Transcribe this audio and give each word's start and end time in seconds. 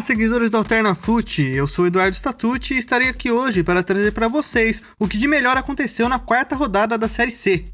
Olá, 0.00 0.06
seguidores 0.06 0.48
do 0.48 0.56
Alterna 0.56 0.94
Fute. 0.94 1.42
Eu 1.42 1.66
sou 1.66 1.86
Eduardo 1.86 2.16
Statucci 2.16 2.72
e 2.72 2.78
estarei 2.78 3.10
aqui 3.10 3.30
hoje 3.30 3.62
para 3.62 3.82
trazer 3.82 4.12
para 4.12 4.28
vocês 4.28 4.82
o 4.98 5.06
que 5.06 5.18
de 5.18 5.28
melhor 5.28 5.58
aconteceu 5.58 6.08
na 6.08 6.18
quarta 6.18 6.56
rodada 6.56 6.96
da 6.96 7.06
Série 7.06 7.30
C. 7.30 7.66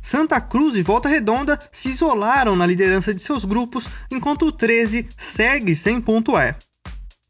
Santa 0.00 0.40
Cruz 0.40 0.76
e 0.76 0.82
Volta 0.84 1.08
Redonda 1.08 1.58
se 1.72 1.88
isolaram 1.88 2.54
na 2.54 2.64
liderança 2.64 3.12
de 3.12 3.20
seus 3.20 3.44
grupos, 3.44 3.88
enquanto 4.12 4.46
o 4.46 4.52
13 4.52 5.08
segue 5.16 5.74
sem 5.74 6.00
pontuar. 6.00 6.56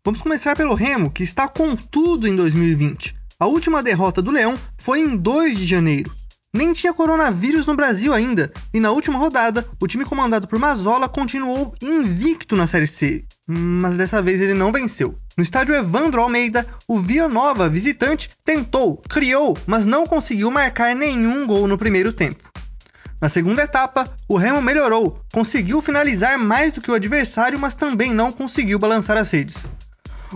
Vamos 0.04 0.20
começar 0.20 0.54
pelo 0.54 0.74
Remo, 0.74 1.10
que 1.10 1.22
está 1.22 1.48
com 1.48 1.74
tudo 1.74 2.28
em 2.28 2.36
2020. 2.36 3.16
A 3.40 3.46
última 3.46 3.82
derrota 3.82 4.20
do 4.20 4.30
Leão 4.30 4.58
foi 4.76 5.00
em 5.00 5.16
2 5.16 5.56
de 5.56 5.66
janeiro. 5.66 6.12
Nem 6.52 6.74
tinha 6.74 6.92
coronavírus 6.92 7.64
no 7.64 7.74
Brasil 7.74 8.12
ainda, 8.12 8.52
e 8.74 8.78
na 8.78 8.90
última 8.90 9.18
rodada, 9.18 9.66
o 9.80 9.86
time 9.86 10.04
comandado 10.04 10.46
por 10.46 10.58
Mazola 10.58 11.08
continuou 11.08 11.74
invicto 11.80 12.54
na 12.54 12.66
Série 12.66 12.86
C, 12.86 13.24
mas 13.46 13.96
dessa 13.96 14.22
vez 14.22 14.40
ele 14.40 14.54
não 14.54 14.72
venceu. 14.72 15.14
No 15.36 15.42
estádio 15.42 15.74
Evandro 15.74 16.20
Almeida, 16.20 16.66
o 16.86 16.98
Vila 16.98 17.28
Nova, 17.28 17.68
visitante, 17.68 18.30
tentou, 18.44 18.96
criou, 19.08 19.56
mas 19.66 19.86
não 19.86 20.06
conseguiu 20.06 20.50
marcar 20.50 20.94
nenhum 20.94 21.46
gol 21.46 21.66
no 21.66 21.78
primeiro 21.78 22.12
tempo. 22.12 22.50
Na 23.20 23.28
segunda 23.28 23.62
etapa, 23.62 24.12
o 24.28 24.36
Remo 24.36 24.60
melhorou, 24.60 25.16
conseguiu 25.32 25.80
finalizar 25.80 26.38
mais 26.38 26.72
do 26.72 26.80
que 26.80 26.90
o 26.90 26.94
adversário, 26.94 27.58
mas 27.58 27.74
também 27.74 28.12
não 28.12 28.32
conseguiu 28.32 28.78
balançar 28.78 29.16
as 29.16 29.30
redes. 29.30 29.66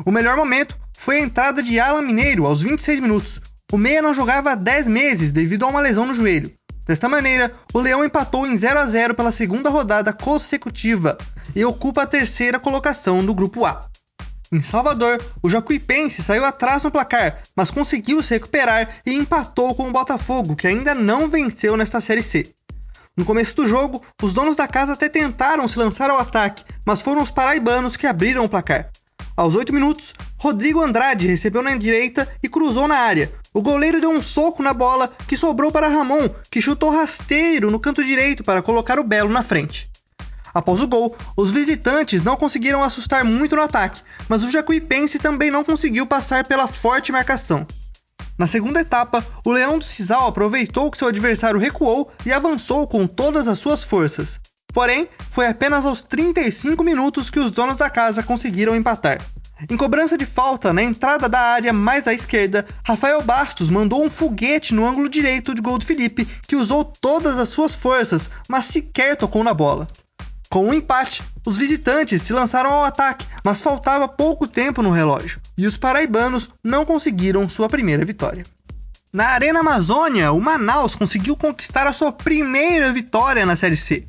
O 0.04 0.12
melhor 0.12 0.36
momento 0.36 0.76
foi 0.98 1.16
a 1.16 1.20
entrada 1.20 1.62
de 1.62 1.80
Alan 1.80 2.02
Mineiro 2.02 2.46
aos 2.46 2.62
26 2.62 3.00
minutos, 3.00 3.40
o 3.72 3.76
meia 3.76 4.00
não 4.00 4.14
jogava 4.14 4.52
há 4.52 4.54
10 4.54 4.86
meses 4.86 5.32
devido 5.32 5.64
a 5.64 5.68
uma 5.68 5.80
lesão 5.80 6.06
no 6.06 6.14
joelho. 6.14 6.52
Desta 6.86 7.08
maneira, 7.08 7.52
o 7.74 7.80
Leão 7.80 8.04
empatou 8.04 8.46
em 8.46 8.56
0 8.56 8.78
a 8.78 8.86
0 8.86 9.14
pela 9.14 9.32
segunda 9.32 9.68
rodada 9.68 10.12
consecutiva 10.12 11.18
e 11.56 11.64
ocupa 11.64 12.02
a 12.02 12.06
terceira 12.06 12.60
colocação 12.60 13.24
do 13.24 13.34
grupo 13.34 13.64
A. 13.64 13.88
Em 14.52 14.62
Salvador, 14.62 15.20
o 15.42 15.48
Jacuipense 15.48 16.22
saiu 16.22 16.44
atrás 16.44 16.82
no 16.82 16.90
placar, 16.90 17.42
mas 17.56 17.70
conseguiu 17.70 18.22
se 18.22 18.30
recuperar 18.30 19.00
e 19.04 19.14
empatou 19.14 19.74
com 19.74 19.88
o 19.88 19.92
Botafogo, 19.92 20.54
que 20.54 20.68
ainda 20.68 20.94
não 20.94 21.28
venceu 21.28 21.76
nesta 21.76 22.00
Série 22.00 22.22
C. 22.22 22.54
No 23.16 23.24
começo 23.24 23.56
do 23.56 23.66
jogo, 23.66 24.02
os 24.22 24.34
donos 24.34 24.54
da 24.54 24.68
casa 24.68 24.92
até 24.92 25.08
tentaram 25.08 25.66
se 25.66 25.78
lançar 25.78 26.10
ao 26.10 26.18
ataque, 26.18 26.62
mas 26.84 27.00
foram 27.00 27.22
os 27.22 27.30
paraibanos 27.30 27.96
que 27.96 28.06
abriram 28.06 28.44
o 28.44 28.48
placar. 28.48 28.90
Aos 29.34 29.54
8 29.54 29.72
minutos, 29.72 30.14
Rodrigo 30.38 30.82
Andrade 30.82 31.26
recebeu 31.26 31.62
na 31.62 31.74
direita 31.74 32.28
e 32.42 32.48
cruzou 32.48 32.86
na 32.86 32.96
área. 32.96 33.32
O 33.52 33.62
goleiro 33.62 34.00
deu 34.00 34.10
um 34.10 34.20
soco 34.20 34.62
na 34.62 34.74
bola 34.74 35.10
que 35.26 35.36
sobrou 35.36 35.72
para 35.72 35.88
Ramon, 35.88 36.28
que 36.50 36.60
chutou 36.60 36.90
rasteiro 36.90 37.70
no 37.70 37.80
canto 37.80 38.04
direito 38.04 38.44
para 38.44 38.62
colocar 38.62 38.98
o 38.98 39.04
Belo 39.04 39.30
na 39.30 39.42
frente. 39.42 39.88
Após 40.56 40.80
o 40.80 40.88
gol, 40.88 41.14
os 41.36 41.50
visitantes 41.50 42.22
não 42.22 42.34
conseguiram 42.34 42.82
assustar 42.82 43.22
muito 43.22 43.54
no 43.54 43.60
ataque, 43.60 44.00
mas 44.26 44.42
o 44.42 44.50
Jacuipense 44.50 45.18
também 45.18 45.50
não 45.50 45.62
conseguiu 45.62 46.06
passar 46.06 46.46
pela 46.46 46.66
forte 46.66 47.12
marcação. 47.12 47.66
Na 48.38 48.46
segunda 48.46 48.80
etapa, 48.80 49.22
o 49.44 49.50
Leão 49.52 49.78
do 49.78 49.84
Cisal 49.84 50.28
aproveitou 50.28 50.90
que 50.90 50.96
seu 50.96 51.08
adversário 51.08 51.60
recuou 51.60 52.10
e 52.24 52.32
avançou 52.32 52.86
com 52.86 53.06
todas 53.06 53.48
as 53.48 53.58
suas 53.58 53.84
forças. 53.84 54.40
Porém, 54.72 55.06
foi 55.30 55.46
apenas 55.46 55.84
aos 55.84 56.00
35 56.00 56.82
minutos 56.82 57.28
que 57.28 57.38
os 57.38 57.50
donos 57.50 57.76
da 57.76 57.90
casa 57.90 58.22
conseguiram 58.22 58.74
empatar. 58.74 59.18
Em 59.68 59.76
cobrança 59.76 60.16
de 60.16 60.24
falta 60.24 60.72
na 60.72 60.82
entrada 60.82 61.28
da 61.28 61.40
área 61.40 61.70
mais 61.70 62.08
à 62.08 62.14
esquerda, 62.14 62.64
Rafael 62.82 63.20
Bastos 63.20 63.68
mandou 63.68 64.02
um 64.02 64.08
foguete 64.08 64.74
no 64.74 64.86
ângulo 64.86 65.10
direito 65.10 65.54
de 65.54 65.60
gol 65.60 65.76
do 65.76 65.84
Felipe, 65.84 66.24
que 66.48 66.56
usou 66.56 66.82
todas 66.82 67.36
as 67.36 67.50
suas 67.50 67.74
forças, 67.74 68.30
mas 68.48 68.64
sequer 68.64 69.16
tocou 69.16 69.44
na 69.44 69.52
bola. 69.52 69.86
Com 70.48 70.64
o 70.64 70.68
um 70.68 70.74
empate, 70.74 71.22
os 71.46 71.56
visitantes 71.56 72.22
se 72.22 72.32
lançaram 72.32 72.72
ao 72.72 72.84
ataque, 72.84 73.26
mas 73.44 73.60
faltava 73.60 74.08
pouco 74.08 74.46
tempo 74.46 74.82
no 74.82 74.90
relógio, 74.90 75.40
e 75.56 75.66
os 75.66 75.76
paraibanos 75.76 76.50
não 76.62 76.84
conseguiram 76.84 77.48
sua 77.48 77.68
primeira 77.68 78.04
vitória. 78.04 78.44
Na 79.12 79.28
Arena 79.28 79.60
Amazônia, 79.60 80.32
o 80.32 80.40
Manaus 80.40 80.94
conseguiu 80.94 81.36
conquistar 81.36 81.86
a 81.86 81.92
sua 81.92 82.12
primeira 82.12 82.92
vitória 82.92 83.46
na 83.46 83.56
Série 83.56 83.76
C, 83.76 84.06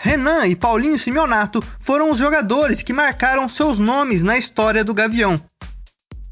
Renan 0.00 0.46
e 0.46 0.54
Paulinho 0.54 0.96
Simeonato 0.96 1.60
foram 1.80 2.12
os 2.12 2.18
jogadores 2.18 2.82
que 2.82 2.92
marcaram 2.92 3.48
seus 3.48 3.80
nomes 3.80 4.22
na 4.22 4.38
história 4.38 4.84
do 4.84 4.94
Gavião. 4.94 5.40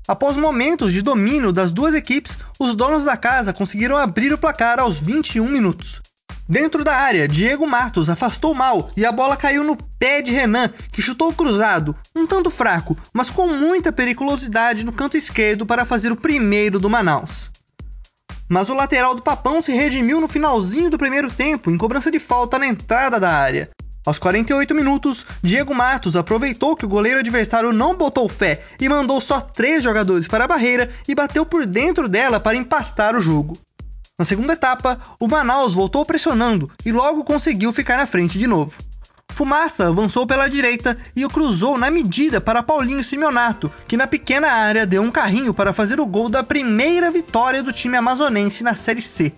Após 0.07 0.37
momentos 0.37 0.93
de 0.93 1.03
domínio 1.03 1.53
das 1.53 1.73
duas 1.73 1.93
equipes, 1.93 2.39
os 2.61 2.77
donos 2.77 3.03
da 3.03 3.17
casa 3.17 3.53
conseguiram 3.53 3.97
abrir 3.97 4.33
o 4.33 4.39
placar 4.39 4.79
aos 4.79 5.01
21 5.01 5.49
minutos. 5.49 6.01
Dentro 6.49 6.85
da 6.85 6.95
área, 6.95 7.27
Diego 7.27 7.67
Matos 7.67 8.09
afastou 8.09 8.55
mal 8.55 8.91
e 8.97 9.05
a 9.05 9.11
bola 9.11 9.37
caiu 9.37 9.65
no 9.65 9.77
pé 9.99 10.23
de 10.23 10.31
Renan, 10.31 10.69
que 10.93 11.03
chutou 11.03 11.33
cruzado, 11.33 11.97
um 12.15 12.27
tanto 12.27 12.51
fraco, 12.51 12.97
mas 13.13 13.31
com 13.31 13.49
muita 13.49 13.93
periculosidade 13.93 14.85
no 14.85 14.93
canto 14.93 15.17
esquerdo 15.17 15.67
para 15.67 15.85
fazer 15.85 16.13
o 16.13 16.17
primeiro 16.17 16.79
do 16.79 16.89
Manaus 16.89 17.51
mas 18.49 18.69
o 18.69 18.75
lateral 18.75 19.15
do 19.15 19.23
Papão 19.23 19.61
se 19.61 19.73
redimiu 19.73 20.21
no 20.21 20.29
finalzinho 20.29 20.91
do 20.91 20.99
primeiro 20.99 21.31
tempo, 21.31 21.71
em 21.71 21.77
cobrança 21.79 22.11
de 22.11 22.19
falta 22.19 22.59
na 22.59 22.67
entrada 22.67 23.19
da 23.19 23.31
área. 23.31 23.69
Aos 24.05 24.19
48 24.21 24.73
minutos, 24.73 25.27
Diego 25.43 25.75
Matos 25.75 26.15
aproveitou 26.15 26.77
que 26.77 26.85
o 26.85 26.89
goleiro 26.89 27.19
adversário 27.19 27.73
não 27.73 27.97
botou 27.97 28.29
fé 28.29 28.63
e 28.81 28.89
mandou 28.89 29.21
só 29.21 29.41
três 29.41 29.83
jogadores 29.83 30.29
para 30.29 30.45
a 30.45 30.49
barreira 30.49 30.91
e 31.09 31.15
bateu 31.15 31.45
por 31.45 31.67
dentro 31.67 32.09
dela 32.09 32.39
para 32.39 32.57
empatar 32.57 33.17
o 33.17 33.21
jogo. 33.21 33.59
Na 34.19 34.25
segunda 34.25 34.55
etapa, 34.55 34.99
o 35.21 35.29
Manaus 35.29 35.75
voltou 35.75 36.05
pressionando 36.05 36.71
e 36.87 36.91
logo 36.91 37.23
conseguiu 37.23 37.71
ficar 37.71 37.99
na 37.99 38.07
frente 38.07 38.39
de 38.39 38.47
novo. 38.47 38.79
Fumaça 39.31 39.89
avançou 39.89 40.27
pela 40.27 40.49
direita 40.49 40.97
e 41.15 41.23
o 41.27 41.29
cruzou 41.29 41.77
na 41.77 41.91
medida 41.91 42.41
para 42.41 42.63
Paulinho 42.63 43.05
Simeonato, 43.05 43.71
que 43.87 43.95
na 43.95 44.07
pequena 44.07 44.49
área 44.49 44.87
deu 44.87 45.03
um 45.03 45.11
carrinho 45.11 45.53
para 45.53 45.75
fazer 45.75 46.01
o 46.01 46.07
gol 46.07 46.31
da 46.31 46.43
primeira 46.43 47.11
vitória 47.11 47.63
do 47.63 47.75
time 47.75 47.99
amazonense 47.99 48.65
na 48.65 48.75
Série 48.75 49.03
C. 49.03 49.35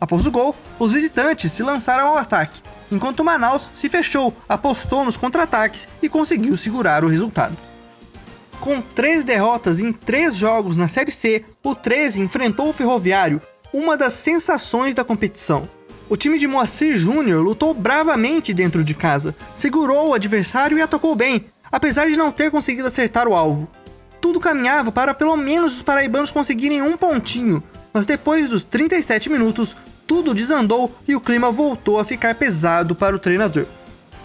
Após 0.00 0.26
o 0.26 0.32
gol, 0.32 0.56
os 0.80 0.92
visitantes 0.92 1.52
se 1.52 1.62
lançaram 1.62 2.08
ao 2.08 2.18
ataque, 2.18 2.60
enquanto 2.90 3.20
o 3.20 3.24
Manaus 3.24 3.70
se 3.72 3.88
fechou, 3.88 4.34
apostou 4.48 5.04
nos 5.04 5.16
contra-ataques 5.16 5.86
e 6.02 6.08
conseguiu 6.08 6.56
segurar 6.56 7.04
o 7.04 7.08
resultado. 7.08 7.56
Com 8.58 8.80
três 8.80 9.22
derrotas 9.22 9.78
em 9.78 9.92
três 9.92 10.34
jogos 10.34 10.76
na 10.76 10.88
Série 10.88 11.12
C, 11.12 11.44
o 11.62 11.76
13 11.76 12.20
enfrentou 12.22 12.70
o 12.70 12.72
Ferroviário, 12.72 13.40
uma 13.72 13.96
das 13.96 14.12
sensações 14.12 14.92
da 14.92 15.02
competição. 15.02 15.68
O 16.08 16.16
time 16.16 16.38
de 16.38 16.46
Moacir 16.46 16.96
Júnior 16.98 17.42
lutou 17.42 17.72
bravamente 17.72 18.52
dentro 18.52 18.84
de 18.84 18.94
casa, 18.94 19.34
segurou 19.56 20.10
o 20.10 20.14
adversário 20.14 20.76
e 20.76 20.82
atacou 20.82 21.16
bem, 21.16 21.46
apesar 21.70 22.06
de 22.06 22.16
não 22.16 22.30
ter 22.30 22.50
conseguido 22.50 22.88
acertar 22.88 23.26
o 23.26 23.34
alvo. 23.34 23.66
Tudo 24.20 24.38
caminhava 24.38 24.92
para 24.92 25.14
pelo 25.14 25.36
menos 25.36 25.76
os 25.76 25.82
paraibanos 25.82 26.30
conseguirem 26.30 26.82
um 26.82 26.96
pontinho, 26.96 27.62
mas 27.94 28.04
depois 28.04 28.48
dos 28.48 28.62
37 28.62 29.30
minutos, 29.30 29.74
tudo 30.06 30.34
desandou 30.34 30.94
e 31.08 31.16
o 31.16 31.20
clima 31.20 31.50
voltou 31.50 31.98
a 31.98 32.04
ficar 32.04 32.34
pesado 32.34 32.94
para 32.94 33.16
o 33.16 33.18
treinador. 33.18 33.66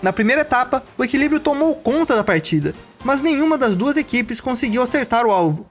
Na 0.01 0.11
primeira 0.11 0.41
etapa, 0.41 0.83
o 0.97 1.03
equilíbrio 1.03 1.39
tomou 1.39 1.73
conta 1.75 2.15
da 2.15 2.23
partida, 2.23 2.75
mas 3.03 3.21
nenhuma 3.21 3.57
das 3.57 3.75
duas 3.75 3.95
equipes 3.95 4.41
conseguiu 4.41 4.81
acertar 4.81 5.25
o 5.25 5.31
alvo. 5.31 5.69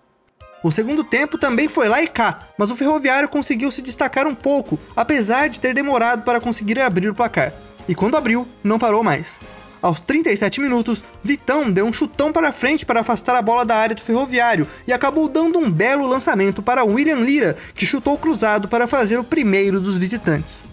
O 0.62 0.70
segundo 0.70 1.04
tempo 1.04 1.38
também 1.38 1.68
foi 1.68 1.88
lá 1.88 2.02
e 2.02 2.08
cá, 2.08 2.48
mas 2.58 2.70
o 2.70 2.76
Ferroviário 2.76 3.28
conseguiu 3.28 3.70
se 3.70 3.82
destacar 3.82 4.26
um 4.26 4.34
pouco, 4.34 4.78
apesar 4.96 5.48
de 5.48 5.60
ter 5.60 5.74
demorado 5.74 6.22
para 6.22 6.40
conseguir 6.40 6.80
abrir 6.80 7.08
o 7.08 7.14
placar. 7.14 7.52
E 7.88 7.94
quando 7.94 8.16
abriu, 8.16 8.48
não 8.64 8.78
parou 8.78 9.04
mais. 9.04 9.38
Aos 9.82 10.00
37 10.00 10.60
minutos, 10.60 11.04
Vitão 11.22 11.70
deu 11.70 11.86
um 11.86 11.92
chutão 11.92 12.32
para 12.32 12.50
frente 12.50 12.84
para 12.84 13.00
afastar 13.00 13.36
a 13.36 13.42
bola 13.42 13.64
da 13.64 13.76
área 13.76 13.94
do 13.94 14.00
Ferroviário 14.00 14.66
e 14.86 14.92
acabou 14.92 15.28
dando 15.28 15.58
um 15.58 15.70
belo 15.70 16.06
lançamento 16.06 16.62
para 16.62 16.84
William 16.84 17.20
Lira, 17.20 17.56
que 17.74 17.86
chutou 17.86 18.18
cruzado 18.18 18.66
para 18.66 18.86
fazer 18.86 19.18
o 19.18 19.24
primeiro 19.24 19.78
dos 19.78 19.98
visitantes. 19.98 20.64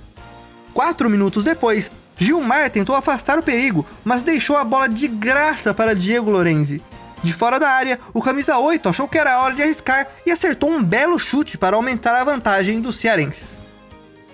Quatro 0.74 1.10
minutos 1.10 1.44
depois, 1.44 1.92
Gilmar 2.18 2.70
tentou 2.72 2.96
afastar 2.96 3.38
o 3.38 3.44
perigo, 3.44 3.86
mas 4.04 4.24
deixou 4.24 4.58
a 4.58 4.64
bola 4.64 4.88
de 4.88 5.08
graça 5.08 5.74
para 5.74 5.94
Diego 5.94 6.32
Lorenzi. 6.32 6.82
De 7.24 7.34
fora 7.34 7.58
da 7.58 7.70
área, 7.70 8.00
o 8.14 8.22
camisa 8.22 8.58
8 8.58 8.90
achou 8.90 9.08
que 9.08 9.18
era 9.18 9.40
hora 9.42 9.56
de 9.56 9.64
arriscar 9.64 10.08
e 10.26 10.32
acertou 10.32 10.70
um 10.70 10.84
belo 10.84 11.18
chute 11.18 11.58
para 11.58 11.78
aumentar 11.78 12.14
a 12.20 12.24
vantagem 12.24 12.82
dos 12.82 12.98
cearenses. 12.98 13.62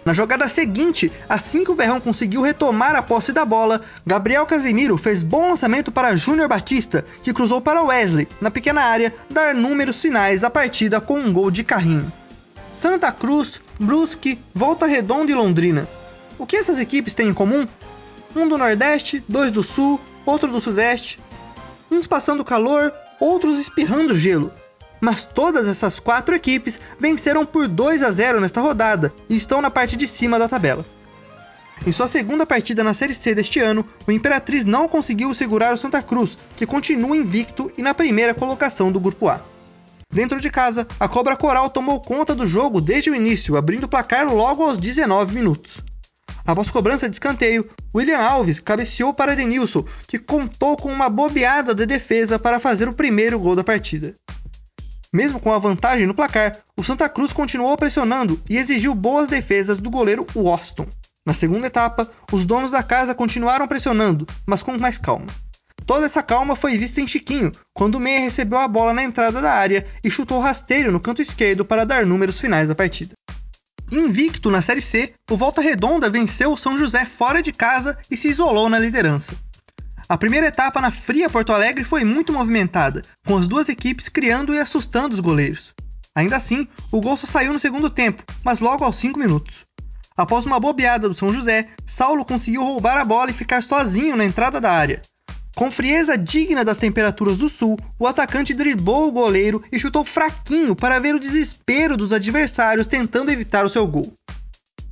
Na 0.03 0.11
jogada 0.11 0.49
seguinte, 0.49 1.11
assim 1.27 1.63
que 1.63 1.69
o 1.69 1.75
Verrão 1.75 2.01
conseguiu 2.01 2.41
retomar 2.41 2.95
a 2.95 3.01
posse 3.03 3.31
da 3.31 3.45
bola, 3.45 3.81
Gabriel 4.03 4.43
Casimiro 4.45 4.97
fez 4.97 5.21
bom 5.21 5.49
lançamento 5.49 5.91
para 5.91 6.15
Júnior 6.15 6.47
Batista, 6.47 7.05
que 7.21 7.31
cruzou 7.31 7.61
para 7.61 7.83
Wesley, 7.83 8.27
na 8.41 8.49
pequena 8.49 8.81
área, 8.81 9.13
dar 9.29 9.53
números 9.53 10.01
finais 10.01 10.43
à 10.43 10.49
partida 10.49 10.99
com 10.99 11.19
um 11.19 11.31
gol 11.31 11.51
de 11.51 11.63
carrinho. 11.63 12.11
Santa 12.71 13.11
Cruz, 13.11 13.61
Brusque, 13.79 14.39
Volta 14.55 14.87
Redonda 14.87 15.31
e 15.31 15.35
Londrina. 15.35 15.87
O 16.39 16.45
que 16.47 16.55
essas 16.55 16.79
equipes 16.79 17.13
têm 17.13 17.27
em 17.27 17.33
comum? 17.33 17.67
Um 18.35 18.47
do 18.47 18.57
Nordeste, 18.57 19.23
dois 19.27 19.51
do 19.51 19.61
Sul, 19.61 19.99
outro 20.25 20.49
do 20.49 20.59
Sudeste, 20.59 21.19
uns 21.91 22.07
passando 22.07 22.45
calor, 22.45 22.93
outros 23.19 23.59
espirrando 23.59 24.17
gelo. 24.17 24.51
Mas 25.01 25.25
todas 25.25 25.67
essas 25.67 25.99
quatro 25.99 26.35
equipes 26.35 26.79
venceram 26.99 27.45
por 27.45 27.67
2 27.67 28.03
a 28.03 28.11
0 28.11 28.41
nesta 28.41 28.61
rodada 28.61 29.13
e 29.29 29.37
estão 29.37 29.61
na 29.61 29.71
parte 29.71 29.95
de 29.95 30.07
cima 30.07 30.37
da 30.37 30.47
tabela. 30.47 30.85
Em 31.87 31.91
sua 31.93 32.09
segunda 32.09 32.45
partida 32.45 32.83
na 32.83 32.93
Série 32.93 33.15
C 33.15 33.33
deste 33.33 33.59
ano, 33.59 33.85
o 34.05 34.11
Imperatriz 34.11 34.65
não 34.65 34.87
conseguiu 34.87 35.33
segurar 35.33 35.73
o 35.73 35.77
Santa 35.77 36.01
Cruz, 36.01 36.37
que 36.57 36.65
continua 36.65 37.15
invicto 37.15 37.71
e 37.77 37.81
na 37.81 37.93
primeira 37.93 38.33
colocação 38.33 38.91
do 38.91 38.99
Grupo 38.99 39.29
A. 39.29 39.41
Dentro 40.11 40.41
de 40.41 40.49
casa, 40.49 40.87
a 40.99 41.07
Cobra 41.07 41.37
Coral 41.37 41.69
tomou 41.69 42.01
conta 42.01 42.35
do 42.35 42.45
jogo 42.45 42.81
desde 42.81 43.11
o 43.11 43.15
início, 43.15 43.55
abrindo 43.55 43.83
o 43.83 43.87
placar 43.87 44.27
logo 44.33 44.63
aos 44.63 44.77
19 44.77 45.33
minutos. 45.33 45.79
Após 46.49 46.71
cobrança 46.71 47.07
de 47.07 47.15
escanteio, 47.15 47.69
William 47.93 48.17
Alves 48.17 48.59
cabeceou 48.59 49.13
para 49.13 49.35
Denilson, 49.35 49.85
que 50.07 50.17
contou 50.17 50.75
com 50.75 50.91
uma 50.91 51.07
bobeada 51.07 51.75
de 51.75 51.85
defesa 51.85 52.39
para 52.39 52.59
fazer 52.59 52.89
o 52.89 52.93
primeiro 52.93 53.37
gol 53.37 53.55
da 53.55 53.63
partida. 53.63 54.15
Mesmo 55.13 55.39
com 55.39 55.53
a 55.53 55.59
vantagem 55.59 56.07
no 56.07 56.13
placar, 56.15 56.57
o 56.75 56.83
Santa 56.83 57.07
Cruz 57.07 57.31
continuou 57.31 57.77
pressionando 57.77 58.41
e 58.49 58.57
exigiu 58.57 58.95
boas 58.95 59.27
defesas 59.27 59.77
do 59.77 59.91
goleiro 59.91 60.25
Waston. 60.35 60.87
Na 61.23 61.35
segunda 61.35 61.67
etapa, 61.67 62.09
os 62.31 62.47
donos 62.47 62.71
da 62.71 62.81
casa 62.81 63.13
continuaram 63.13 63.67
pressionando, 63.67 64.25
mas 64.47 64.63
com 64.63 64.75
mais 64.75 64.97
calma. 64.97 65.27
Toda 65.85 66.07
essa 66.07 66.23
calma 66.23 66.55
foi 66.55 66.79
vista 66.79 66.99
em 66.99 67.07
Chiquinho, 67.07 67.51
quando 67.75 67.95
o 67.95 67.99
Meia 67.99 68.21
recebeu 68.21 68.57
a 68.57 68.67
bola 68.67 68.91
na 68.91 69.03
entrada 69.03 69.39
da 69.39 69.51
área 69.51 69.85
e 70.03 70.09
chutou 70.09 70.39
rasteiro 70.39 70.91
no 70.91 70.99
canto 70.99 71.21
esquerdo 71.21 71.63
para 71.63 71.85
dar 71.85 72.07
números 72.07 72.39
finais 72.39 72.69
da 72.69 72.73
partida. 72.73 73.13
Invicto 73.91 74.51
na 74.51 74.61
Série 74.61 74.81
C, 74.81 75.13
o 75.29 75.35
Volta 75.35 75.61
Redonda 75.61 76.09
venceu 76.09 76.51
o 76.51 76.57
São 76.57 76.77
José 76.77 77.05
fora 77.05 77.41
de 77.41 77.51
casa 77.51 77.97
e 78.09 78.15
se 78.15 78.27
isolou 78.29 78.69
na 78.69 78.77
liderança. 78.77 79.33
A 80.07 80.17
primeira 80.17 80.47
etapa 80.47 80.79
na 80.79 80.91
fria 80.91 81.29
Porto 81.29 81.51
Alegre 81.51 81.83
foi 81.83 82.03
muito 82.03 82.31
movimentada, 82.31 83.01
com 83.25 83.37
as 83.37 83.47
duas 83.47 83.67
equipes 83.67 84.07
criando 84.07 84.53
e 84.53 84.59
assustando 84.59 85.13
os 85.13 85.19
goleiros. 85.19 85.73
Ainda 86.15 86.35
assim, 86.35 86.67
o 86.91 87.01
gol 87.01 87.17
só 87.17 87.25
saiu 87.25 87.53
no 87.53 87.59
segundo 87.59 87.89
tempo, 87.89 88.23
mas 88.43 88.59
logo 88.59 88.83
aos 88.83 88.95
5 88.97 89.17
minutos. 89.17 89.65
Após 90.15 90.45
uma 90.45 90.59
bobeada 90.59 91.07
do 91.07 91.15
São 91.15 91.33
José, 91.33 91.69
Saulo 91.87 92.25
conseguiu 92.25 92.63
roubar 92.63 92.97
a 92.97 93.05
bola 93.05 93.31
e 93.31 93.33
ficar 93.33 93.63
sozinho 93.63 94.15
na 94.15 94.25
entrada 94.25 94.59
da 94.59 94.71
área. 94.71 95.01
Com 95.59 95.69
frieza 95.69 96.17
digna 96.17 96.63
das 96.63 96.77
temperaturas 96.77 97.35
do 97.35 97.49
sul, 97.49 97.77
o 97.99 98.07
atacante 98.07 98.53
driblou 98.53 99.09
o 99.09 99.11
goleiro 99.11 99.61
e 99.69 99.77
chutou 99.77 100.05
fraquinho 100.05 100.73
para 100.73 100.99
ver 100.99 101.13
o 101.13 101.19
desespero 101.19 101.97
dos 101.97 102.13
adversários 102.13 102.87
tentando 102.87 103.29
evitar 103.29 103.65
o 103.65 103.69
seu 103.69 103.85
gol. 103.85 104.09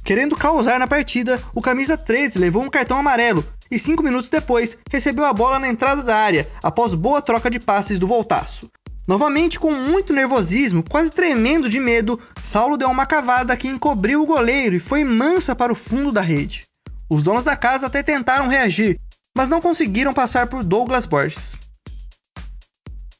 Querendo 0.03 0.35
causar 0.35 0.77
na 0.77 0.85
partida, 0.85 1.41
o 1.55 1.61
camisa 1.61 1.95
13 1.95 2.37
levou 2.37 2.61
um 2.61 2.69
cartão 2.69 2.97
amarelo 2.97 3.45
e 3.71 3.79
cinco 3.79 4.03
minutos 4.03 4.29
depois 4.29 4.77
recebeu 4.91 5.23
a 5.23 5.31
bola 5.31 5.57
na 5.57 5.69
entrada 5.69 6.03
da 6.03 6.17
área 6.17 6.45
após 6.61 6.93
boa 6.93 7.21
troca 7.21 7.49
de 7.49 7.61
passes 7.61 7.97
do 7.97 8.05
voltaço. 8.05 8.69
Novamente 9.07 9.57
com 9.57 9.71
muito 9.71 10.11
nervosismo, 10.11 10.83
quase 10.83 11.11
tremendo 11.11 11.69
de 11.69 11.79
medo, 11.79 12.19
Saulo 12.43 12.75
deu 12.75 12.89
uma 12.89 13.05
cavada 13.05 13.55
que 13.55 13.69
encobriu 13.69 14.21
o 14.21 14.27
goleiro 14.27 14.75
e 14.75 14.81
foi 14.81 15.05
mansa 15.05 15.55
para 15.55 15.71
o 15.71 15.77
fundo 15.77 16.11
da 16.11 16.19
rede. 16.19 16.67
Os 17.09 17.23
donos 17.23 17.45
da 17.45 17.55
casa 17.55 17.87
até 17.87 18.03
tentaram 18.03 18.49
reagir, 18.49 18.99
mas 19.37 19.47
não 19.47 19.61
conseguiram 19.61 20.15
passar 20.15 20.47
por 20.47 20.63
Douglas 20.63 21.05
Borges. 21.05 21.55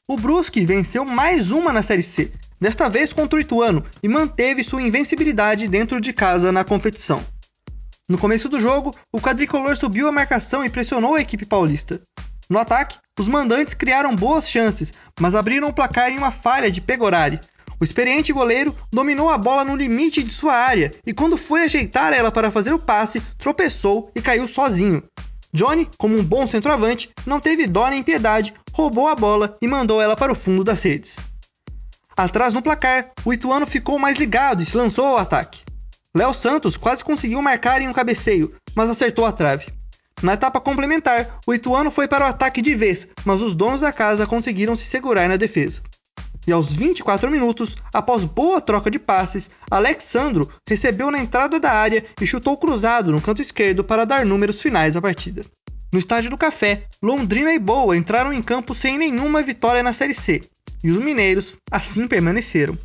O 0.08 0.16
Brusque 0.16 0.66
venceu 0.66 1.04
mais 1.04 1.52
uma 1.52 1.72
na 1.72 1.80
Série 1.80 2.02
C, 2.02 2.32
desta 2.60 2.88
vez 2.88 3.12
contra 3.12 3.38
o 3.38 3.40
Ituano, 3.40 3.86
e 4.02 4.08
manteve 4.08 4.64
sua 4.64 4.82
invencibilidade 4.82 5.68
dentro 5.68 6.00
de 6.00 6.12
casa 6.12 6.50
na 6.50 6.64
competição. 6.64 7.24
No 8.08 8.18
começo 8.18 8.48
do 8.48 8.60
jogo, 8.60 8.92
o 9.12 9.20
quadricolor 9.20 9.76
subiu 9.76 10.08
a 10.08 10.12
marcação 10.12 10.64
e 10.64 10.68
pressionou 10.68 11.14
a 11.14 11.20
equipe 11.20 11.46
paulista. 11.46 12.02
No 12.50 12.58
ataque, 12.58 12.98
os 13.16 13.28
mandantes 13.28 13.74
criaram 13.74 14.16
boas 14.16 14.50
chances, 14.50 14.92
mas 15.20 15.36
abriram 15.36 15.68
o 15.68 15.72
placar 15.72 16.10
em 16.10 16.18
uma 16.18 16.32
falha 16.32 16.68
de 16.68 16.80
Pegorari. 16.80 17.38
O 17.80 17.84
experiente 17.84 18.32
goleiro 18.32 18.74
dominou 18.92 19.30
a 19.30 19.38
bola 19.38 19.64
no 19.64 19.76
limite 19.76 20.24
de 20.24 20.34
sua 20.34 20.54
área 20.54 20.90
e, 21.06 21.14
quando 21.14 21.38
foi 21.38 21.62
ajeitar 21.62 22.12
ela 22.12 22.32
para 22.32 22.50
fazer 22.50 22.72
o 22.72 22.78
passe, 22.78 23.22
tropeçou 23.38 24.10
e 24.16 24.20
caiu 24.20 24.48
sozinho, 24.48 25.00
Johnny, 25.52 25.88
como 25.96 26.18
um 26.18 26.24
bom 26.24 26.46
centroavante, 26.46 27.10
não 27.26 27.40
teve 27.40 27.66
dó 27.66 27.88
nem 27.88 28.02
piedade, 28.02 28.52
roubou 28.72 29.08
a 29.08 29.14
bola 29.14 29.56
e 29.62 29.66
mandou 29.66 30.00
ela 30.00 30.16
para 30.16 30.32
o 30.32 30.34
fundo 30.34 30.62
das 30.62 30.82
redes. 30.82 31.16
Atrás 32.16 32.52
no 32.52 32.62
placar, 32.62 33.12
o 33.24 33.32
Ituano 33.32 33.66
ficou 33.66 33.98
mais 33.98 34.16
ligado 34.16 34.62
e 34.62 34.66
se 34.66 34.76
lançou 34.76 35.06
ao 35.06 35.18
ataque. 35.18 35.62
Léo 36.14 36.34
Santos 36.34 36.76
quase 36.76 37.04
conseguiu 37.04 37.40
marcar 37.40 37.80
em 37.80 37.88
um 37.88 37.92
cabeceio, 37.92 38.52
mas 38.74 38.88
acertou 38.88 39.24
a 39.24 39.32
trave. 39.32 39.66
Na 40.22 40.34
etapa 40.34 40.60
complementar, 40.60 41.38
o 41.46 41.54
Ituano 41.54 41.90
foi 41.90 42.08
para 42.08 42.26
o 42.26 42.28
ataque 42.28 42.60
de 42.60 42.74
vez, 42.74 43.08
mas 43.24 43.40
os 43.40 43.54
donos 43.54 43.80
da 43.80 43.92
casa 43.92 44.26
conseguiram 44.26 44.74
se 44.74 44.84
segurar 44.84 45.28
na 45.28 45.36
defesa 45.36 45.80
e 46.48 46.52
aos 46.52 46.74
24 46.74 47.30
minutos, 47.30 47.76
após 47.92 48.24
boa 48.24 48.58
troca 48.58 48.90
de 48.90 48.98
passes, 48.98 49.50
Alexandro 49.70 50.48
recebeu 50.66 51.10
na 51.10 51.20
entrada 51.20 51.60
da 51.60 51.70
área 51.70 52.02
e 52.18 52.26
chutou 52.26 52.56
cruzado 52.56 53.12
no 53.12 53.20
canto 53.20 53.42
esquerdo 53.42 53.84
para 53.84 54.06
dar 54.06 54.24
números 54.24 54.62
finais 54.62 54.96
à 54.96 55.02
partida. 55.02 55.44
No 55.92 55.98
estádio 55.98 56.30
do 56.30 56.38
Café, 56.38 56.84
Londrina 57.02 57.52
e 57.52 57.58
Boa 57.58 57.94
entraram 57.94 58.32
em 58.32 58.42
campo 58.42 58.74
sem 58.74 58.96
nenhuma 58.96 59.42
vitória 59.42 59.82
na 59.82 59.92
Série 59.92 60.14
C, 60.14 60.40
e 60.82 60.90
os 60.90 60.96
mineiros 60.96 61.54
assim 61.70 62.08
permaneceram. 62.08 62.78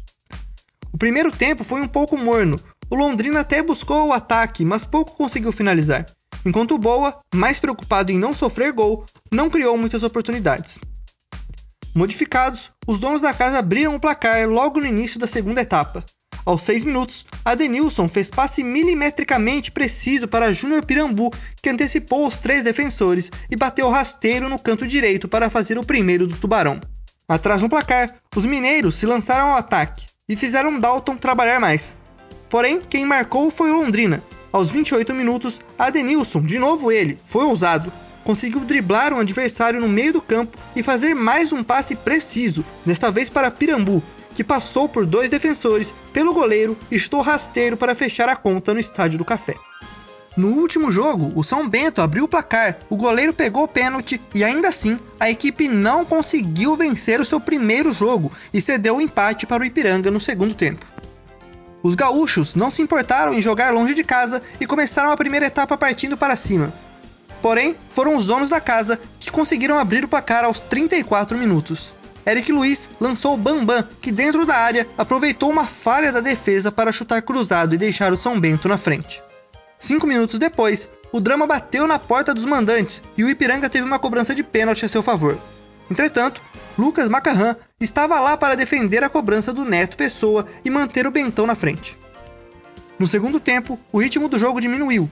O 0.92 0.98
primeiro 0.98 1.32
tempo 1.32 1.64
foi 1.64 1.80
um 1.80 1.88
pouco 1.88 2.18
morno, 2.18 2.60
o 2.90 2.96
Londrina 2.96 3.40
até 3.40 3.64
buscou 3.64 4.10
o 4.10 4.14
ataque, 4.14 4.66
mas 4.66 4.84
pouco 4.84 5.16
conseguiu 5.16 5.54
finalizar, 5.54 6.06
enquanto 6.46 6.76
o 6.76 6.78
Boa, 6.78 7.18
mais 7.34 7.60
preocupado 7.60 8.12
em 8.12 8.20
não 8.20 8.34
sofrer 8.34 8.74
gol, 8.74 9.06
não 9.32 9.50
criou 9.50 9.78
muitas 9.78 10.04
oportunidades. 10.04 10.78
Modificados, 11.96 12.72
os 12.88 13.00
donos 13.00 13.22
da 13.22 13.34
casa 13.34 13.60
abriram 13.60 13.96
o 13.96 14.00
placar 14.00 14.50
logo 14.50 14.80
no 14.80 14.88
início 14.88 15.20
da 15.20 15.28
segunda 15.28 15.62
etapa. 15.62 16.04
Aos 16.44 16.64
6 16.64 16.86
minutos, 16.86 17.26
Adenilson 17.46 18.08
fez 18.08 18.32
passe 18.32 18.64
milimetricamente 18.64 19.72
preciso 19.72 20.28
para 20.28 20.54
Júnior 20.54 20.84
Pirambu, 20.84 21.32
que 21.62 21.70
antecipou 21.70 22.28
os 22.28 22.36
três 22.36 22.64
defensores 22.64 23.30
e 23.50 23.56
bateu 23.56 23.90
rasteiro 23.90 24.50
no 24.50 24.58
canto 24.58 24.88
direito 24.88 25.28
para 25.28 25.52
fazer 25.52 25.78
o 25.78 25.86
primeiro 25.86 26.26
do 26.26 26.36
Tubarão. 26.36 26.82
Atrás 27.30 27.62
no 27.62 27.70
placar, 27.70 28.14
os 28.36 28.44
mineiros 28.44 28.96
se 28.96 29.06
lançaram 29.06 29.52
ao 29.52 29.58
ataque 29.58 30.08
e 30.28 30.36
fizeram 30.36 30.80
Dalton 30.80 31.16
trabalhar 31.16 31.60
mais. 31.60 31.96
Porém, 32.50 32.82
quem 32.82 33.06
marcou 33.06 33.52
foi 33.52 33.72
o 33.72 33.78
Londrina. 33.78 34.24
Aos 34.52 34.72
28 34.72 35.14
minutos, 35.14 35.62
Adenilson, 35.78 36.42
de 36.42 36.58
novo 36.60 36.92
ele, 36.92 37.20
foi 37.24 37.46
ousado 37.46 37.94
conseguiu 38.24 38.62
driblar 38.62 39.14
um 39.14 39.20
adversário 39.20 39.80
no 39.80 39.90
meio 39.90 40.14
do 40.14 40.22
campo 40.22 40.58
e 40.76 40.82
fazer 40.82 41.14
mais 41.14 41.52
um 41.52 41.64
passe 41.64 41.96
preciso, 41.96 42.66
desta 42.86 43.12
vez 43.12 43.30
para 43.30 43.52
Pirambu, 43.52 44.02
que 44.36 44.44
passou 44.44 44.90
por 44.90 45.06
dois 45.06 45.30
defensores, 45.30 45.94
pelo 46.12 46.34
goleiro 46.34 46.78
e 46.90 46.96
estou 46.96 47.22
rasteiro 47.22 47.78
para 47.78 47.96
fechar 47.96 48.30
a 48.30 48.36
conta 48.36 48.74
no 48.74 48.80
Estádio 48.80 49.18
do 49.18 49.26
Café. 49.26 49.56
No 50.36 50.48
último 50.48 50.92
jogo, 50.92 51.32
o 51.36 51.44
São 51.44 51.70
Bento 51.70 52.02
abriu 52.02 52.24
o 52.24 52.28
placar, 52.28 52.80
o 52.90 52.98
goleiro 52.98 53.34
pegou 53.34 53.64
o 53.64 53.68
pênalti 53.68 54.20
e 54.34 54.44
ainda 54.44 54.70
assim 54.70 55.00
a 55.20 55.30
equipe 55.30 55.68
não 55.68 56.04
conseguiu 56.04 56.76
vencer 56.76 57.22
o 57.22 57.26
seu 57.26 57.40
primeiro 57.40 57.92
jogo 57.92 58.32
e 58.52 58.60
cedeu 58.60 58.98
o 58.98 59.02
empate 59.02 59.46
para 59.46 59.62
o 59.62 59.66
Ipiranga 59.66 60.10
no 60.10 60.20
segundo 60.20 60.56
tempo. 60.56 60.84
Os 61.84 61.94
gaúchos 61.94 62.56
não 62.56 62.72
se 62.72 62.82
importaram 62.82 63.34
em 63.34 63.42
jogar 63.42 63.72
longe 63.72 63.94
de 63.94 64.04
casa 64.04 64.42
e 64.60 64.66
começaram 64.66 65.12
a 65.12 65.18
primeira 65.18 65.46
etapa 65.46 65.78
partindo 65.78 66.18
para 66.18 66.36
cima, 66.36 66.74
Porém, 67.44 67.76
foram 67.90 68.16
os 68.16 68.24
donos 68.24 68.50
da 68.50 68.62
casa 68.62 68.98
que 69.20 69.30
conseguiram 69.30 69.78
abrir 69.78 70.06
o 70.06 70.08
placar 70.08 70.46
aos 70.46 70.62
34 70.62 71.38
minutos. 71.38 71.94
Eric 72.26 72.50
Luiz 72.54 72.90
lançou 73.02 73.34
o 73.34 73.38
Bambam, 73.38 73.86
que 74.00 74.14
dentro 74.14 74.46
da 74.46 74.56
área 74.56 74.88
aproveitou 74.98 75.52
uma 75.52 75.66
falha 75.66 76.10
da 76.10 76.22
defesa 76.22 76.72
para 76.72 76.94
chutar 76.94 77.22
cruzado 77.22 77.76
e 77.76 77.78
deixar 77.78 78.14
o 78.14 78.18
São 78.18 78.40
Bento 78.40 78.70
na 78.70 78.78
frente. 78.78 79.22
Cinco 79.78 80.08
minutos 80.08 80.40
depois, 80.40 80.90
o 81.12 81.20
drama 81.20 81.46
bateu 81.46 81.86
na 81.86 82.00
porta 82.00 82.34
dos 82.34 82.46
mandantes 82.46 83.04
e 83.18 83.26
o 83.26 83.30
Ipiranga 83.30 83.70
teve 83.70 83.86
uma 83.86 84.00
cobrança 84.00 84.34
de 84.34 84.42
pênalti 84.42 84.86
a 84.86 84.88
seu 84.88 85.04
favor. 85.04 85.38
Entretanto, 85.92 86.42
Lucas 86.78 87.10
Macarrã 87.10 87.58
estava 87.78 88.22
lá 88.22 88.38
para 88.38 88.56
defender 88.56 89.04
a 89.04 89.10
cobrança 89.10 89.52
do 89.52 89.66
Neto 89.66 89.98
Pessoa 89.98 90.46
e 90.64 90.70
manter 90.70 91.06
o 91.06 91.12
Bentão 91.12 91.46
na 91.46 91.56
frente. 91.56 92.00
No 92.98 93.06
segundo 93.06 93.38
tempo, 93.38 93.78
o 93.92 94.00
ritmo 94.00 94.30
do 94.30 94.40
jogo 94.40 94.62
diminuiu 94.62 95.12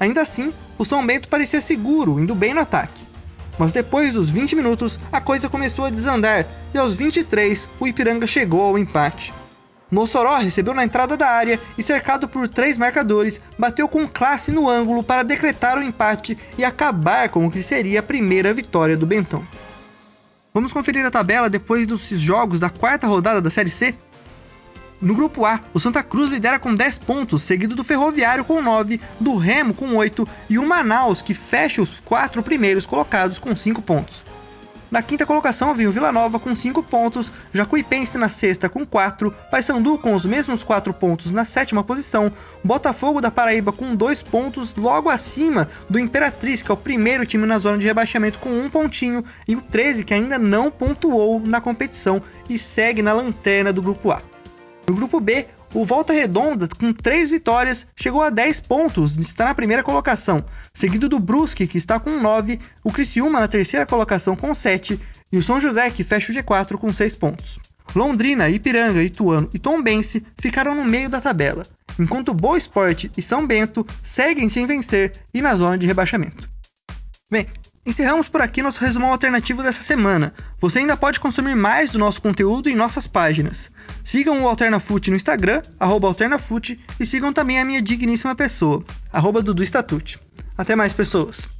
Ainda 0.00 0.22
assim, 0.22 0.54
o 0.78 0.84
São 0.84 1.04
Bento 1.04 1.28
parecia 1.28 1.60
seguro, 1.60 2.20
indo 2.20 2.34
bem 2.34 2.54
no 2.54 2.60
ataque. 2.60 3.06
Mas 3.58 3.72
depois 3.72 4.12
dos 4.12 4.30
20 4.30 4.54
minutos, 4.54 5.00
a 5.12 5.20
coisa 5.20 5.50
começou 5.50 5.84
a 5.84 5.90
desandar 5.90 6.46
e 6.72 6.78
aos 6.78 6.96
23 6.96 7.68
o 7.80 7.86
Ipiranga 7.86 8.26
chegou 8.26 8.62
ao 8.62 8.78
empate. 8.78 9.34
Mossoró 9.90 10.36
recebeu 10.36 10.74
na 10.74 10.84
entrada 10.84 11.16
da 11.16 11.28
área 11.28 11.58
e, 11.76 11.82
cercado 11.82 12.28
por 12.28 12.46
três 12.46 12.76
marcadores, 12.76 13.40
bateu 13.58 13.88
com 13.88 14.06
classe 14.06 14.52
no 14.52 14.68
ângulo 14.68 15.02
para 15.02 15.24
decretar 15.24 15.78
o 15.78 15.82
empate 15.82 16.36
e 16.56 16.64
acabar 16.64 17.30
com 17.30 17.46
o 17.46 17.50
que 17.50 17.62
seria 17.62 18.00
a 18.00 18.02
primeira 18.02 18.52
vitória 18.52 18.96
do 18.96 19.06
Bentão. 19.06 19.44
Vamos 20.52 20.72
conferir 20.72 21.04
a 21.06 21.10
tabela 21.10 21.48
depois 21.48 21.86
dos 21.86 22.08
jogos 22.08 22.60
da 22.60 22.68
quarta 22.68 23.06
rodada 23.06 23.40
da 23.40 23.50
Série 23.50 23.70
C? 23.70 23.94
No 25.00 25.14
grupo 25.14 25.44
A, 25.44 25.60
o 25.72 25.78
Santa 25.78 26.02
Cruz 26.02 26.28
lidera 26.28 26.58
com 26.58 26.74
10 26.74 26.98
pontos, 26.98 27.44
seguido 27.44 27.76
do 27.76 27.84
Ferroviário 27.84 28.44
com 28.44 28.60
9, 28.60 29.00
do 29.20 29.36
Remo 29.36 29.72
com 29.72 29.94
8 29.94 30.26
e 30.50 30.58
o 30.58 30.66
Manaus 30.66 31.22
que 31.22 31.34
fecha 31.34 31.80
os 31.80 32.00
quatro 32.00 32.42
primeiros 32.42 32.84
colocados 32.84 33.38
com 33.38 33.54
5 33.54 33.80
pontos. 33.80 34.24
Na 34.90 35.00
quinta 35.00 35.24
colocação 35.24 35.72
vem 35.72 35.86
o 35.86 35.92
Vila 35.92 36.10
Nova 36.10 36.40
com 36.40 36.52
5 36.52 36.82
pontos, 36.82 37.30
Jacuipense 37.52 38.18
na 38.18 38.28
sexta 38.28 38.68
com 38.68 38.84
4, 38.84 39.32
Paysandu 39.52 39.98
com 39.98 40.14
os 40.14 40.26
mesmos 40.26 40.64
4 40.64 40.92
pontos 40.92 41.30
na 41.30 41.44
sétima 41.44 41.84
posição, 41.84 42.32
Botafogo 42.64 43.20
da 43.20 43.30
Paraíba 43.30 43.70
com 43.70 43.94
2 43.94 44.22
pontos, 44.22 44.74
logo 44.74 45.10
acima 45.10 45.68
do 45.88 46.00
Imperatriz, 46.00 46.60
que 46.60 46.72
é 46.72 46.74
o 46.74 46.76
primeiro 46.76 47.24
time 47.24 47.46
na 47.46 47.60
zona 47.60 47.78
de 47.78 47.86
rebaixamento 47.86 48.40
com 48.40 48.50
um 48.50 48.68
pontinho, 48.68 49.24
e 49.46 49.54
o 49.54 49.62
13 49.62 50.04
que 50.04 50.14
ainda 50.14 50.38
não 50.38 50.72
pontuou 50.72 51.38
na 51.38 51.60
competição 51.60 52.20
e 52.50 52.58
segue 52.58 53.00
na 53.00 53.12
lanterna 53.12 53.72
do 53.72 53.82
grupo 53.82 54.10
A. 54.10 54.22
No 54.88 54.94
grupo 54.94 55.20
B, 55.20 55.46
o 55.74 55.84
Volta 55.84 56.14
Redonda, 56.14 56.66
com 56.66 56.94
3 56.94 57.30
vitórias, 57.30 57.86
chegou 57.94 58.22
a 58.22 58.30
10 58.30 58.60
pontos 58.60 59.18
está 59.18 59.44
na 59.44 59.54
primeira 59.54 59.82
colocação, 59.82 60.42
seguido 60.72 61.10
do 61.10 61.18
Brusque, 61.18 61.66
que 61.66 61.76
está 61.76 62.00
com 62.00 62.18
9, 62.18 62.58
o 62.82 62.90
Criciúma 62.90 63.38
na 63.38 63.46
terceira 63.46 63.84
colocação 63.84 64.34
com 64.34 64.54
7 64.54 64.98
e 65.30 65.36
o 65.36 65.42
São 65.42 65.60
José, 65.60 65.90
que 65.90 66.02
fecha 66.02 66.32
o 66.32 66.34
G4 66.34 66.78
com 66.78 66.90
6 66.90 67.16
pontos. 67.16 67.58
Londrina, 67.94 68.48
Ipiranga, 68.48 69.02
Ituano 69.02 69.50
e 69.52 69.58
Tombense 69.58 70.24
ficaram 70.38 70.74
no 70.74 70.86
meio 70.86 71.10
da 71.10 71.20
tabela, 71.20 71.66
enquanto 71.98 72.32
Boa 72.32 72.56
Esporte 72.56 73.10
e 73.14 73.20
São 73.20 73.46
Bento 73.46 73.86
seguem 74.02 74.48
sem 74.48 74.66
vencer 74.66 75.12
e 75.34 75.42
na 75.42 75.54
zona 75.54 75.76
de 75.76 75.86
rebaixamento. 75.86 76.48
Bem, 77.30 77.46
Encerramos 77.88 78.28
por 78.28 78.42
aqui 78.42 78.60
nosso 78.60 78.82
resumão 78.82 79.10
alternativo 79.10 79.62
dessa 79.62 79.82
semana. 79.82 80.34
Você 80.60 80.80
ainda 80.80 80.94
pode 80.94 81.18
consumir 81.18 81.56
mais 81.56 81.88
do 81.88 81.98
nosso 81.98 82.20
conteúdo 82.20 82.68
em 82.68 82.76
nossas 82.76 83.06
páginas. 83.06 83.70
Sigam 84.08 84.42
o 84.42 84.48
AlternaFoot 84.48 85.10
no 85.10 85.16
Instagram, 85.16 85.60
AlternaFoot, 86.06 86.82
e 86.98 87.04
sigam 87.04 87.30
também 87.30 87.60
a 87.60 87.64
minha 87.64 87.82
digníssima 87.82 88.34
pessoa, 88.34 88.82
arroba 89.12 89.42
Dudu 89.42 89.62
Statute. 89.62 90.18
Até 90.56 90.74
mais, 90.74 90.94
pessoas! 90.94 91.57